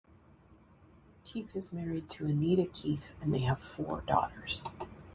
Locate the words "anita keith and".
2.25-3.31